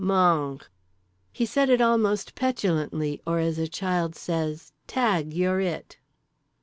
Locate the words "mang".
0.03-0.61